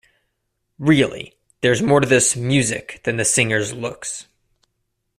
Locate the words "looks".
3.71-4.25